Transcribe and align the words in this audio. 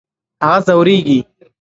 هغه 0.43 0.59
ځورېدی. 0.65 1.19